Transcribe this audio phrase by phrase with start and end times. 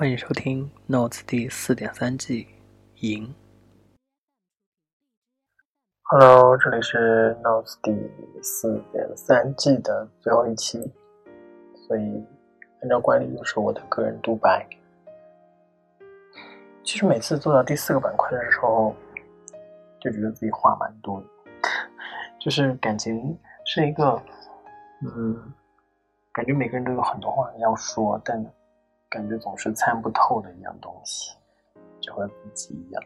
[0.00, 2.48] 欢迎收听《Notes》第四点三季
[3.00, 3.34] 赢。
[6.04, 10.90] Hello，这里是《Notes》第四点三季的最后一期，
[11.86, 12.24] 所以
[12.80, 14.66] 按照惯例又是我的个人独白。
[16.82, 18.96] 其实每次做到第四个板块的时候，
[20.00, 21.26] 就觉得自己话蛮多的，
[22.40, 24.18] 就是感情是一个，
[25.02, 25.52] 嗯，
[26.32, 28.42] 感觉每个人都有很多话要说，但。
[29.10, 31.36] 感觉总是参不透的一样东西，
[32.00, 33.02] 就和自己一样。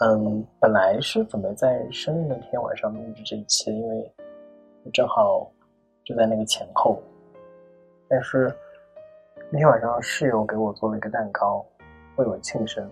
[0.00, 4.12] 嗯，本来是准备在生日那天晚上录制这一期，因为
[4.92, 5.50] 正好
[6.04, 7.02] 就在那个前后。
[8.06, 8.54] 但是
[9.50, 11.64] 那天晚上室友给我做了一个蛋糕，
[12.16, 12.86] 为我庆生。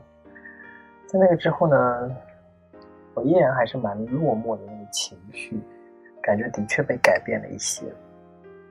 [1.07, 2.17] 在那个之后呢，
[3.12, 5.61] 我依然还是蛮落寞的那个情绪，
[6.23, 7.84] 感觉的确被改变了一些。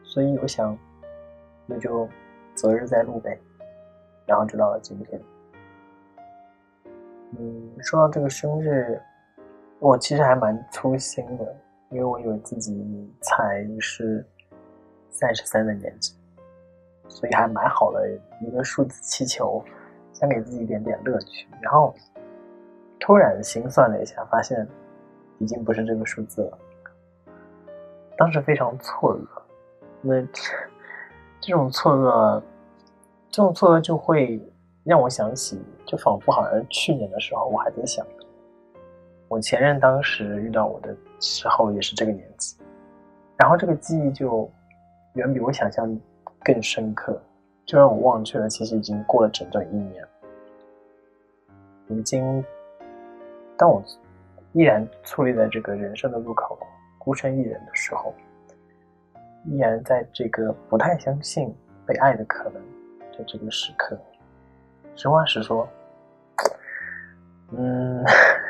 [0.04, 0.76] 所以我想，
[1.68, 2.10] 那就。
[2.55, 3.40] 择日再录呗，
[4.26, 5.21] 然后直到了今天。
[7.37, 9.01] 嗯，说到这个生日，
[9.79, 11.55] 我其实还蛮粗心的，
[11.90, 14.26] 因为我以为自己才是
[15.10, 16.15] 三十三的年纪，
[17.07, 18.07] 所以还买好了
[18.41, 19.63] 一个数字气球，
[20.13, 21.48] 想给自己一点点乐趣。
[21.60, 21.93] 然后
[22.99, 24.67] 突然心算了一下，发现
[25.40, 26.57] 已经不是这个数字了，
[28.15, 29.27] 当时非常错愕。
[30.01, 30.23] 那。
[31.46, 32.41] 这种错愕，
[33.30, 34.41] 这种错愕就会
[34.86, 38.05] 让我想起，就仿佛好像去年的时候，我还在想，
[39.27, 42.55] 我前任当时遇到我的时候也是这个年纪，
[43.35, 44.50] 然后这个记忆就
[45.16, 46.00] 远比我想象
[46.46, 47.22] 更深刻，
[47.66, 50.02] 就让我忘却了，其实已经过了整整一年。
[51.88, 52.41] 如今，
[53.57, 53.84] 当我
[54.54, 56.57] 依然矗立在这个人生的路口，
[56.98, 58.13] 孤身一人的时候。
[59.46, 61.54] 依然在这个不太相信
[61.86, 62.54] 被爱的可能
[63.18, 63.98] 的这个时刻，
[64.96, 65.68] 实话实说，
[67.51, 68.03] 嗯，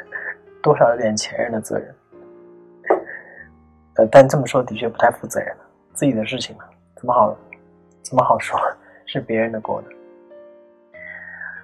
[0.62, 1.96] 多少有点前任的责任，
[3.96, 5.64] 呃，但这么说的确不太负责任了。
[5.94, 6.64] 自己的事情嘛，
[6.96, 7.36] 怎么好，
[8.02, 8.60] 怎么好说
[9.06, 9.88] 是别人的锅呢？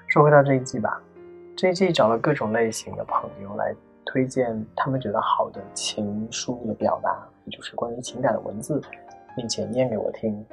[0.07, 1.01] 说回到这一季吧，
[1.55, 7.15] 这一季找了各种类型的朋友来推荐他们觉得好的情书的表达，
[7.45, 8.81] 也就是关于情感的文字。
[9.35, 10.45] 并且念给我听，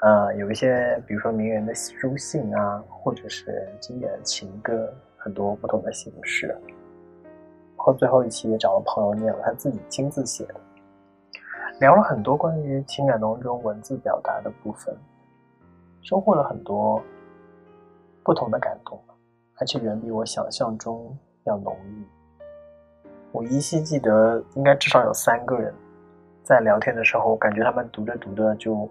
[0.00, 6.56] 呃，有一些，比如说名人的书信啊，或者是经典的情歌，很多不同的形式。
[7.76, 10.54] 后最后一期也找了朋友念了他自己亲自写的，
[11.78, 14.96] 聊了很多关于情感当中文字表达的部分，
[16.02, 17.00] 收获了很多
[18.24, 18.98] 不同的感动，
[19.60, 22.04] 而且远比我想象中要浓郁。
[23.30, 25.72] 我依稀记得，应该至少有三个人。
[26.46, 28.88] 在聊天的时候，感觉他们读着读着就，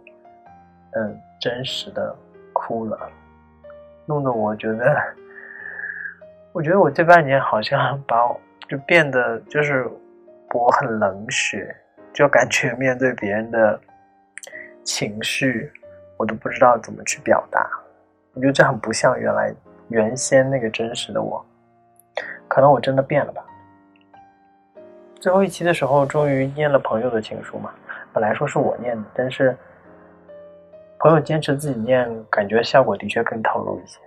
[0.92, 2.14] 嗯，真实的
[2.52, 3.10] 哭了，
[4.06, 4.94] 弄得我觉得，
[6.52, 8.18] 我觉得我这半年好像把
[8.68, 9.90] 就变得就是
[10.54, 11.74] 我很冷血，
[12.14, 13.80] 就感觉面对别人的
[14.84, 15.72] 情绪，
[16.18, 17.66] 我都不知道怎么去表达。
[18.34, 19.56] 我觉得这很不像原来
[19.88, 21.42] 原先那个真实的我，
[22.50, 23.42] 可能我真的变了吧。
[25.26, 27.74] 最后一期的时候，终于念了朋友的情书嘛。
[28.14, 29.58] 本来说是我念的，但是
[31.00, 34.00] 朋友坚持自己念，感觉效果的确更投入一些。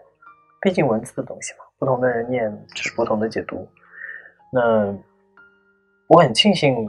[0.60, 3.68] 毕竟文字的东西嘛，不同的人念只是不同的解读。
[4.52, 4.96] 那
[6.06, 6.88] 我很庆幸，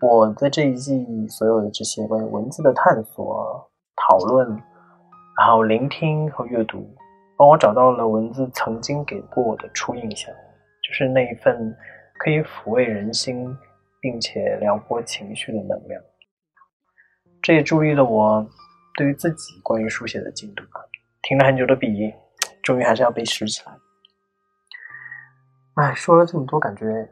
[0.00, 3.70] 我在这一季所有的这些关于文字的探索、
[4.08, 4.48] 讨论，
[5.36, 6.82] 然后聆听和阅读，
[7.36, 10.34] 帮我找到了文字曾经给过我的初印象，
[10.82, 11.76] 就是那一份。
[12.18, 13.56] 可以抚慰人心，
[14.00, 16.02] 并且撩拨情绪的能量，
[17.40, 18.46] 这也助力了我
[18.96, 20.84] 对于自己关于书写的进度吧。
[21.22, 22.12] 停了很久的笔，
[22.62, 23.72] 终于还是要被拾起来。
[25.74, 27.08] 哎，说了这么多，感觉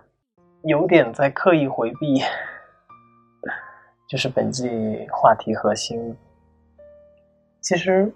[0.65, 2.21] 有点在刻意回避，
[4.08, 6.17] 就是本季话题核心。
[7.61, 8.12] 其实，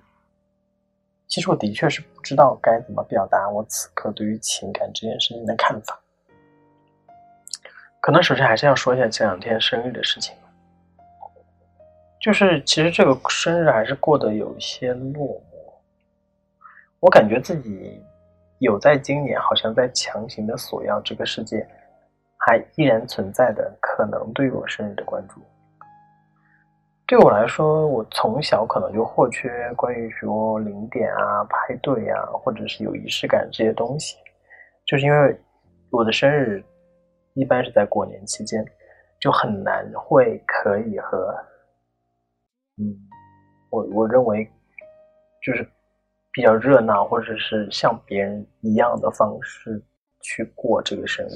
[1.28, 6.00] 其实我的确是不知道该怎么表达我此刻对于情感这件事情的看法。
[8.00, 10.34] 可能首先还是要说一下这两天生日的事情，
[12.18, 15.42] 就是其实这个生日还是过得有一些落寞。
[16.98, 18.02] 我感觉自己
[18.58, 21.66] 有在今年好像在强行的索要这个世界
[22.38, 25.40] 还依然存在的可能对于我生日的关注。
[27.06, 34.16] 对我来说，我从小可能就或缺关于说零点啊、派对啊，或者是有仪式感这些东西，
[34.86, 35.38] 就是因为
[35.90, 36.64] 我的生日。
[37.34, 38.64] 一般是在过年期间，
[39.20, 41.34] 就很难会可以和，
[42.78, 42.96] 嗯，
[43.70, 44.48] 我我认为
[45.42, 45.66] 就是
[46.32, 49.82] 比较热闹，或者是像别人一样的方式
[50.20, 51.30] 去过这个生日。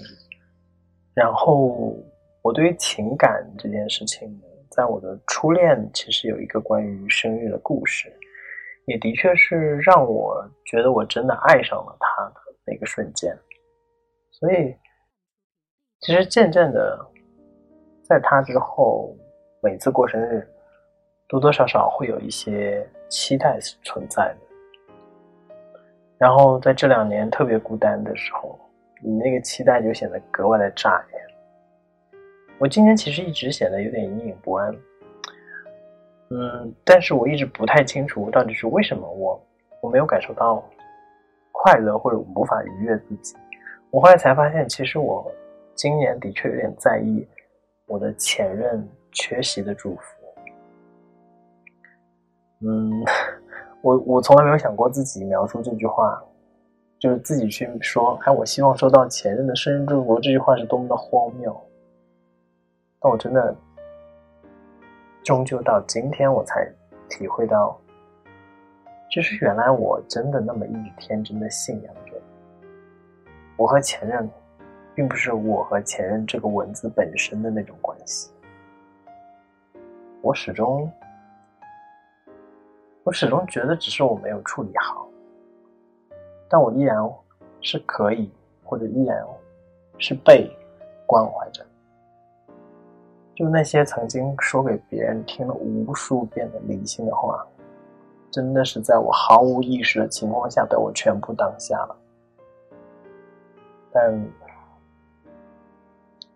[1.15, 1.97] 然后
[2.43, 8.13] 我对于情感这件事情呢，在我的初恋其实有一个关于生日的故事，
[8.87, 13.33] 也的确是让我觉得我真的爱上了他的那个瞬间。
[14.33, 14.75] 所以，
[16.05, 16.99] 其实渐渐的，
[18.03, 19.17] 在他之后，
[19.63, 20.47] 每次过生日，
[21.27, 25.45] 多多少少会有一些期待存在的。
[26.19, 28.61] 然后在这两年特别孤单的时候，
[29.03, 31.19] 你那个期待就显得格外的炸裂。
[32.59, 34.77] 我今年其实一直显得有点隐隐不安，
[36.29, 39.43] 嗯，但是我一直不太清楚到底是为什么我
[39.81, 40.63] 我没有感受到
[41.51, 43.35] 快乐，或者无法愉悦自己。
[43.91, 45.33] 我后来才发现，其实我
[45.75, 47.27] 今年的确有点在意
[47.87, 50.03] 我的前任缺席的祝福。
[52.61, 53.05] 嗯，
[53.83, 56.23] 我我从来没有想过自己描述这句话，
[56.99, 61.55] 就是自己去说，哎，我希望收到前任的生日祝福，这句话是多么的荒谬。
[63.01, 63.55] 但我真的，
[65.23, 66.67] 终究到今天我才
[67.11, 67.79] 体会到，
[69.11, 72.13] 就是原来我真的那么一天真的信仰着。
[73.59, 74.27] 我和前任，
[74.95, 78.31] 并不是我和前任这个文字本身的那种关系。
[80.23, 80.91] 我始终，
[83.03, 85.07] 我始终觉得只是我没有处理好，
[86.49, 86.97] 但我依然
[87.61, 88.31] 是可以，
[88.65, 89.23] 或者依然
[89.99, 90.51] 是被
[91.07, 91.65] 关怀着。
[93.35, 97.45] 就那些曾经说给别人听了无数遍的理性的话，
[98.31, 101.97] 真的是在我毫无意识的情况下被我全部挡下了。
[103.93, 104.27] 但，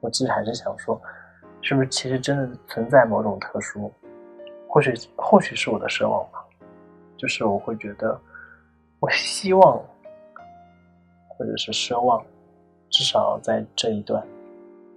[0.00, 1.00] 我其实还是想说，
[1.62, 3.92] 是不是其实真的存在某种特殊？
[4.68, 6.44] 或许，或许是我的奢望吧。
[7.16, 8.20] 就是我会觉得，
[9.00, 9.82] 我希望，
[11.28, 12.24] 或者是奢望，
[12.90, 14.24] 至少在这一段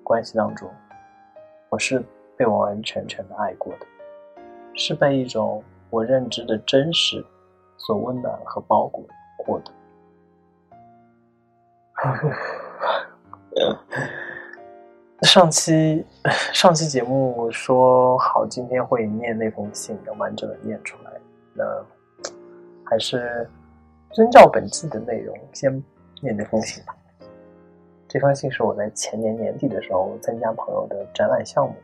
[0.03, 0.71] 关系当中，
[1.69, 2.03] 我是
[2.37, 3.87] 被完完全全的爱过的，
[4.75, 7.25] 是被一种我认知的真实
[7.77, 9.03] 所温暖和包裹
[9.37, 9.71] 过的。
[15.21, 16.03] 上期
[16.51, 21.11] 上期节目说好今天会念那封信，要完整的念出来。
[21.53, 21.63] 那
[22.83, 23.47] 还是
[24.11, 25.71] 遵照本季的内容，先
[26.21, 26.95] 念那封信吧。
[28.07, 31.75] 这封信是我在前年年底的时候参加朋友的展览项目，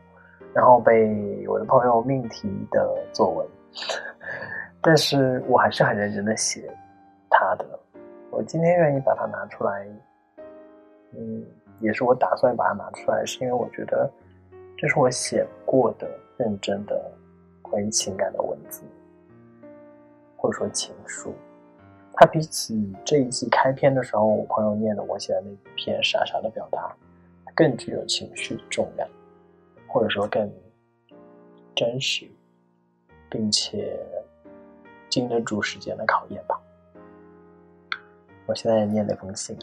[0.52, 3.46] 然后被我的朋友命题的作文，
[4.82, 6.68] 但是我还是很认真的写
[7.30, 7.64] 他的。
[8.30, 9.86] 我今天愿意把它拿出来。
[11.16, 11.42] 嗯，
[11.80, 14.10] 也是我打算把它拿出来，是因为我觉得
[14.76, 17.10] 这是我写过的认真的
[17.62, 18.82] 关于情感的文字，
[20.36, 21.34] 或者说情书。
[22.14, 26.92] 它比起这一季开篇的时候我朋友念的我写的那篇傻傻的表达，
[27.54, 29.08] 更具有情绪重量，
[29.86, 30.50] 或者说更
[31.76, 32.28] 真实，
[33.30, 33.96] 并且
[35.08, 36.60] 经得住时间的考验吧。
[38.46, 39.56] 我现在念那封信。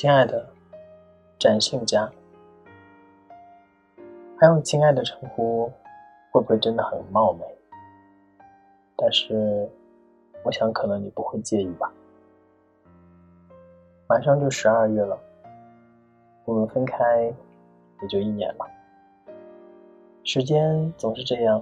[0.00, 0.48] 亲爱的，
[1.40, 2.08] 展信佳，
[4.38, 5.66] 还用“亲爱的”称呼，
[6.30, 7.44] 会不会真的很冒昧？
[8.96, 9.68] 但是，
[10.44, 11.92] 我想可能你不会介意吧。
[14.08, 15.18] 马上就十二月了，
[16.44, 17.24] 我们分开
[18.00, 18.64] 也就一年了。
[20.22, 21.60] 时间总是这样，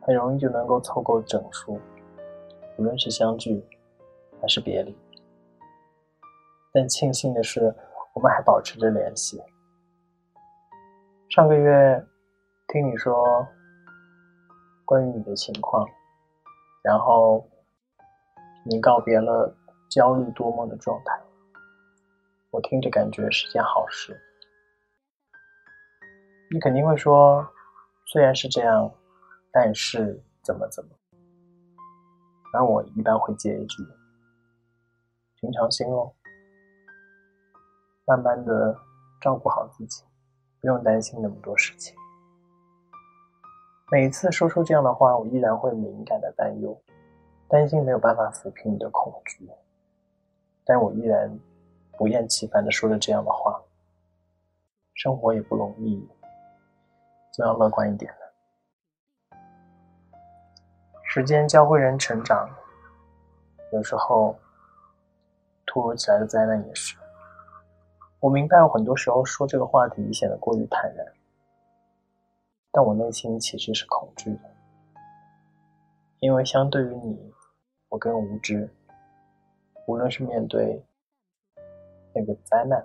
[0.00, 1.78] 很容易就能够凑够整数，
[2.78, 3.62] 无论是相聚
[4.40, 4.96] 还是别离。
[6.76, 7.74] 但庆幸的是，
[8.12, 9.42] 我们还保持着联系。
[11.30, 12.06] 上个月
[12.68, 13.48] 听你说
[14.84, 15.88] 关于你的情况，
[16.84, 17.48] 然后
[18.62, 19.56] 你告别了
[19.88, 21.18] 焦虑多梦的状态，
[22.50, 24.14] 我听着感觉是件好事。
[26.50, 27.42] 你肯定会说，
[28.04, 28.92] 虽然是这样，
[29.50, 30.90] 但是怎么怎么？
[32.52, 33.82] 而我一般会接一句：
[35.40, 36.12] 平常心哦。
[38.06, 38.78] 慢慢的
[39.20, 40.04] 照顾好自己，
[40.60, 41.94] 不用担心那么多事情。
[43.90, 46.80] 每次说出这样的话，我依然会敏感的担忧，
[47.48, 49.50] 担心没有办法抚平你的恐惧。
[50.64, 51.36] 但我依然
[51.96, 53.60] 不厌其烦的说着这样的话。
[54.94, 56.08] 生活也不容易，
[57.32, 59.38] 就要乐观一点了。
[61.04, 62.48] 时间教会人成长，
[63.72, 64.34] 有时候
[65.66, 66.96] 突如其来的灾难也是。
[68.20, 71.06] 我明白，我很多时候说这个话题显得过于坦然，
[72.72, 74.50] 但我内心其实是恐惧的，
[76.20, 77.32] 因为相对于你，
[77.88, 78.68] 我更无知。
[79.86, 80.82] 无论是面对
[82.12, 82.84] 那个灾难，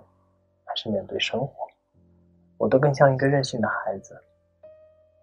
[0.64, 1.66] 还是面对生活，
[2.58, 4.16] 我都更像一个任性的孩子。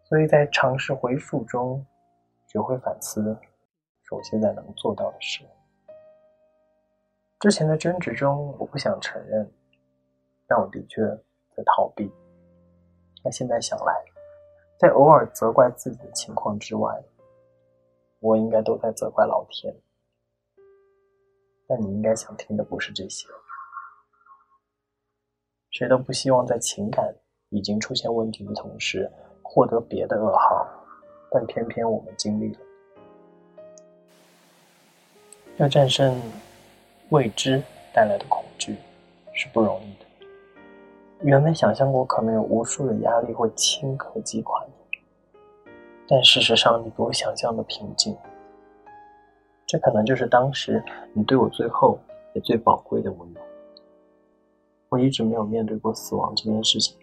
[0.03, 1.85] 所以在尝试回溯中，
[2.47, 3.37] 学会反思，
[4.03, 5.45] 是我现在能做到的事。
[7.39, 9.49] 之前的争执中，我不想承认，
[10.49, 11.01] 但我的确
[11.55, 12.11] 在逃避。
[13.23, 13.93] 那现在想来，
[14.79, 16.91] 在偶尔责怪自己的情况之外，
[18.19, 19.73] 我应该都在责怪老天。
[21.67, 23.27] 但你应该想听的不是这些。
[25.69, 27.13] 谁都不希望在情感
[27.49, 29.07] 已经出现问题的同时，
[29.43, 30.67] 获得别的噩耗，
[31.29, 32.59] 但偏偏我们经历了，
[35.57, 36.19] 要战胜。
[37.11, 38.77] 未知带来的恐惧
[39.33, 39.95] 是不容易。
[41.21, 44.71] 原本想象过可能有无数的压力会顷刻击垮你，
[46.07, 48.15] 但事实上你比我想象的平静。
[49.65, 50.81] 这可能就是当时
[51.13, 51.99] 你对我最后
[52.33, 53.45] 也最宝贵的温暖。
[54.87, 56.97] 我一直没有面对过死亡这件事情，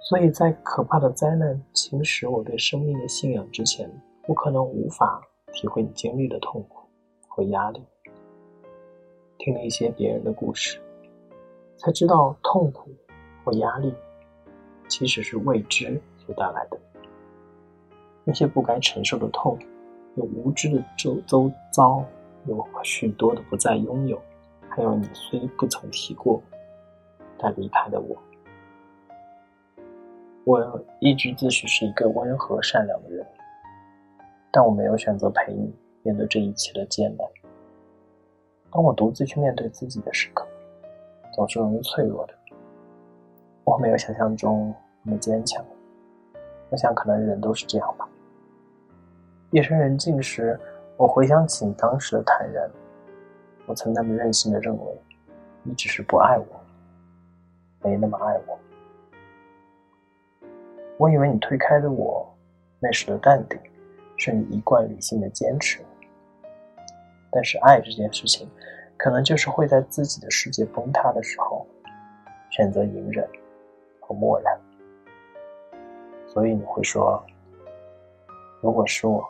[0.00, 3.88] 所以在可怕的灾难侵蚀我对生命的信仰之前，
[4.26, 6.80] 我可能无法体会你经历的痛苦
[7.28, 7.80] 和压力。
[9.38, 10.80] 听了一些别人的故事，
[11.78, 12.90] 才知道痛苦
[13.44, 13.92] 或压力
[14.88, 16.78] 其实是未知所带来的。
[18.24, 19.58] 那些不该承受的痛，
[20.16, 22.02] 有无知的周周遭，
[22.46, 24.18] 有许多的不再拥有，
[24.68, 26.42] 还有你虽不曾提过，
[27.38, 28.16] 但离开的我。
[30.44, 33.26] 我一直自诩是一个温和善良的人，
[34.50, 37.26] 但我没有选择陪你面对这一切的艰难。
[38.70, 40.46] 当我独自去面对自己的时刻，
[41.34, 42.34] 总是容易脆弱的。
[43.64, 45.64] 我没有想象中那么坚强。
[46.70, 48.08] 我想，可能人都是这样吧。
[49.50, 50.58] 夜深人静时，
[50.96, 52.68] 我回想起当时的坦然。
[53.66, 55.02] 我曾那么任性的认为，
[55.62, 56.46] 你只是不爱我，
[57.80, 58.58] 没那么爱我。
[60.98, 62.28] 我以为你推开的我，
[62.78, 63.58] 那时的淡定，
[64.16, 65.80] 是你一贯理性的坚持。
[67.30, 68.48] 但是爱这件事情，
[68.96, 71.66] 可能就是会在自己的世界崩塌的时候，
[72.50, 73.28] 选择隐忍
[74.06, 74.60] 和漠然。
[76.26, 77.24] 所以你会说，
[78.60, 79.24] 如果是我，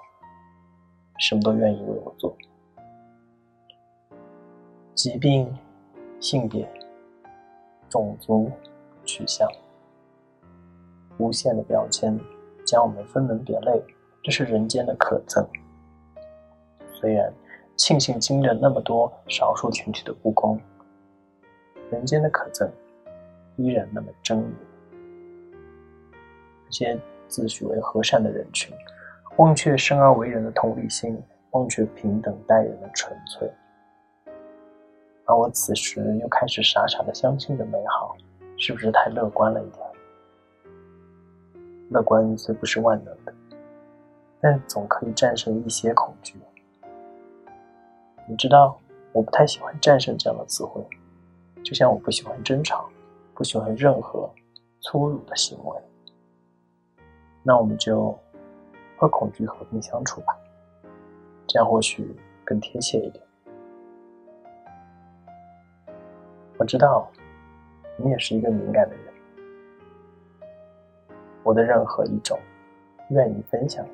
[1.19, 2.37] 什么都愿意为我做。
[4.95, 5.53] 疾病、
[6.21, 6.69] 性别、
[7.89, 8.51] 种族、
[9.05, 9.49] 取向，
[11.19, 12.19] 无限的标签
[12.67, 13.83] 将我们分门别类，
[14.23, 15.47] 这是人间的可憎。
[16.93, 17.33] 虽然。
[17.77, 20.57] 庆幸经历了那么多少数群体的不公，
[21.91, 22.71] 人间的可憎
[23.57, 24.45] 依然那么狰狞。
[26.65, 28.75] 那些自诩为和善的人群，
[29.37, 31.21] 忘却生而为人的同理心，
[31.51, 33.51] 忘却平等待人的纯粹，
[35.25, 38.17] 而我此时又开始傻傻的相信着美好，
[38.57, 39.87] 是不是太乐观了一点？
[41.91, 43.33] 乐观虽不是万能的，
[44.41, 46.35] 但总可以战胜一些恐惧。
[48.27, 48.81] 你知道，
[49.13, 50.83] 我不太喜欢“战胜”这样的词汇，
[51.63, 52.89] 就像我不喜欢争吵，
[53.35, 54.31] 不喜欢任何
[54.81, 55.81] 粗鲁的行为。
[57.43, 58.17] 那我们就
[58.97, 60.35] 和恐惧和平相处吧，
[61.47, 63.23] 这样或许更贴切一点。
[66.57, 67.11] 我知道，
[67.97, 69.13] 你也是一个敏感的人，
[71.43, 72.39] 我的任何一种
[73.11, 73.85] 愿意分享、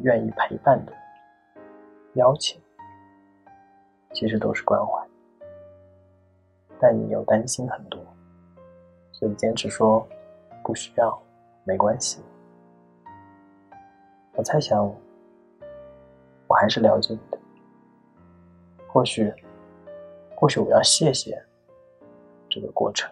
[0.00, 0.92] 愿意陪伴的
[2.14, 2.60] 邀请。
[4.14, 5.08] 其实都是关怀，
[6.78, 7.98] 但你又担心很多，
[9.22, 10.04] 所以坚持说
[10.64, 11.22] 不需要，
[11.62, 12.20] 没关系。
[14.34, 14.84] 我猜想，
[16.48, 17.38] 我还是了解你的。
[18.88, 19.32] 或许，
[20.34, 21.40] 或许我要谢谢
[22.50, 23.08] 这个过程。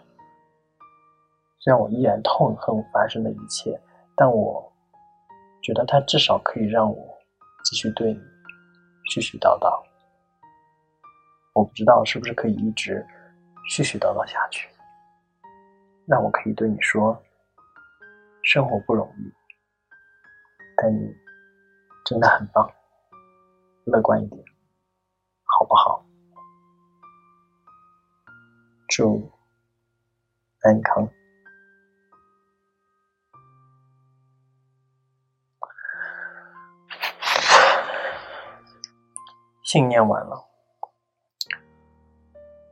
[1.59, 3.79] 虽然我依然痛恨发生的一切，
[4.13, 4.69] 但我
[5.63, 7.17] 觉得它至少可以让我
[7.63, 8.19] 继续对你
[9.15, 9.81] 絮絮叨叨。
[11.53, 13.01] 我不知道是不是可以一直
[13.73, 14.67] 絮絮叨叨下去。
[16.11, 17.17] 那我可以对你说，
[18.43, 19.31] 生活不容易，
[20.75, 21.15] 但你
[22.03, 22.69] 真的很棒，
[23.85, 24.43] 乐观一点，
[25.45, 26.05] 好不好？
[28.89, 29.31] 祝
[30.63, 31.07] 安康。
[39.63, 40.45] 信念完了。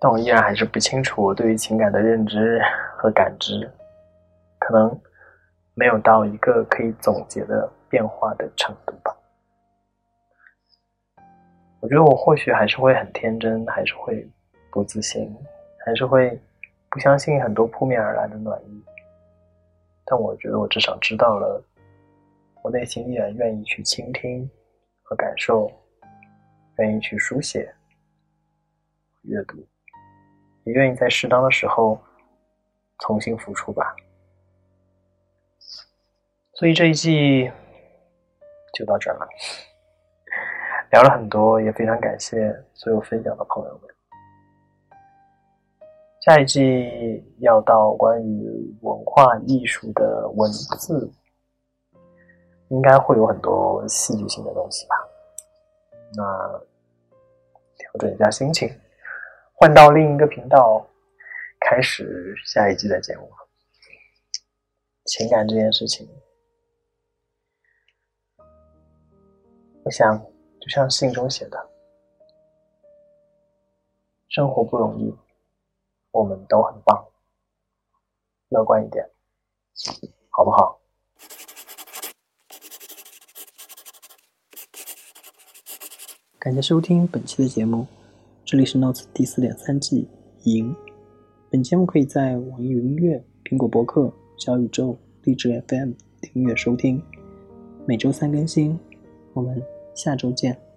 [0.01, 2.62] 但我依然还是不清楚我对于情感的认知
[3.00, 3.72] 和感知，
[4.60, 5.01] 可能
[5.74, 9.15] 没有到一个可以总结的变化的程度吧。
[11.79, 14.29] 我觉得我或许还是会很天真，还是会
[14.70, 15.34] 不自信，
[15.86, 16.38] 还是会
[16.89, 18.84] 不相信很多扑面而来的暖意。
[20.06, 21.63] 但我觉得我至少知道了，
[22.63, 24.46] 我内心依然愿意去倾听
[25.03, 25.72] 和感受，
[26.79, 27.74] 愿意去书写、
[29.22, 29.65] 阅读，
[30.65, 31.98] 也愿意在适当的时候
[33.00, 33.96] 重新复出吧。
[36.53, 37.50] 所以这一季
[38.74, 39.27] 就到这儿了。
[40.91, 43.89] 聊了很多，也非常感谢所有分享的朋友们。
[46.22, 51.10] 下一季要到关于文化艺术的文字，
[52.70, 54.96] 应该会有很多戏剧性的东西吧？
[56.15, 56.60] 那
[57.77, 58.68] 调整一下心情，
[59.53, 60.86] 换到另一个频道，
[61.60, 63.30] 开始下一季的节目。
[65.06, 66.08] 情感这件事情，
[69.84, 70.24] 我想。
[70.62, 71.70] 就像信中写的，
[74.28, 75.16] 生活不容易，
[76.12, 77.08] 我们都很棒，
[78.50, 79.10] 乐观一点，
[80.30, 80.82] 好不好？
[86.38, 87.88] 感谢收听本期的节目，
[88.44, 90.10] 这里是 Notes 第四点三季
[90.44, 90.75] 赢。
[91.51, 95.91] 本节目可以在网易云音乐、苹果播客、小宇宙、荔枝 FM
[96.22, 97.01] 订阅收听，
[97.86, 98.77] 每周三更新。
[99.34, 99.62] 我们。
[99.96, 100.69] 下周见。